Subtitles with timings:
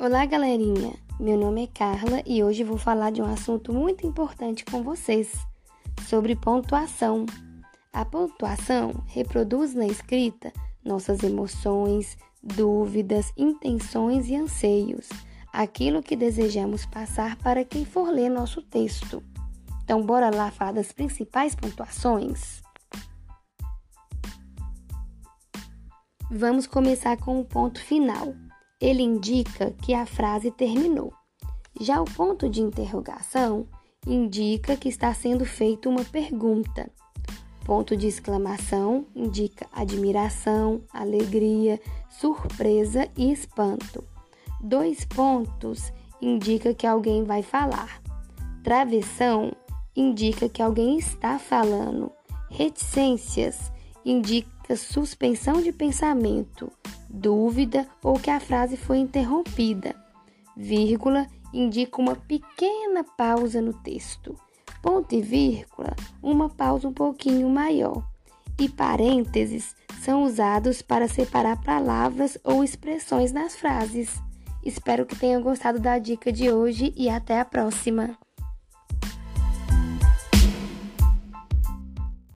[0.00, 0.94] Olá, galerinha!
[1.18, 5.32] Meu nome é Carla e hoje vou falar de um assunto muito importante com vocês,
[6.06, 7.26] sobre pontuação.
[7.92, 10.52] A pontuação reproduz na escrita
[10.84, 15.08] nossas emoções, dúvidas, intenções e anseios,
[15.52, 19.20] aquilo que desejamos passar para quem for ler nosso texto.
[19.82, 22.62] Então, bora lá falar das principais pontuações?
[26.30, 28.32] Vamos começar com o ponto final
[28.80, 31.12] ele indica que a frase terminou.
[31.80, 33.66] Já o ponto de interrogação
[34.06, 36.90] indica que está sendo feita uma pergunta.
[37.64, 44.02] Ponto de exclamação indica admiração, alegria, surpresa e espanto.
[44.60, 48.00] Dois pontos indica que alguém vai falar.
[48.64, 49.52] Travessão
[49.94, 52.10] indica que alguém está falando.
[52.50, 53.70] Reticências
[54.04, 56.72] indica suspensão de pensamento
[57.08, 59.94] dúvida ou que a frase foi interrompida.
[60.56, 64.36] Vírgula indica uma pequena pausa no texto.
[64.82, 68.04] Ponto e vírgula, uma pausa um pouquinho maior.
[68.58, 74.20] E parênteses são usados para separar palavras ou expressões nas frases.
[74.64, 78.18] Espero que tenham gostado da dica de hoje e até a próxima!